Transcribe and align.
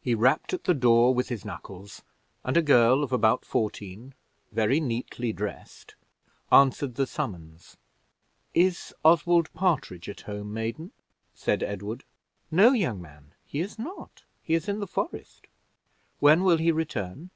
He 0.00 0.14
rapped 0.14 0.54
at 0.54 0.64
the 0.64 0.72
door 0.72 1.12
with 1.12 1.28
his 1.28 1.44
knuckles, 1.44 2.00
and 2.42 2.56
a 2.56 2.62
girl 2.62 3.04
of 3.04 3.12
about 3.12 3.44
fourteen, 3.44 4.14
very 4.50 4.80
neatly 4.80 5.30
dressed, 5.30 5.94
answered 6.50 6.94
the 6.94 7.06
summons. 7.06 7.76
"Is 8.54 8.94
Oswald 9.04 9.52
Partridge 9.52 10.08
at 10.08 10.22
home, 10.22 10.54
maiden," 10.54 10.92
said 11.34 11.62
Edward. 11.62 12.04
"No, 12.50 12.72
young 12.72 13.02
man, 13.02 13.34
he 13.44 13.60
is 13.60 13.78
not. 13.78 14.22
He 14.42 14.54
is 14.54 14.70
in 14.70 14.80
the 14.80 14.86
forest." 14.86 15.48
"When 16.18 16.44
will 16.44 16.56
he 16.56 16.72
return?" 16.72 17.28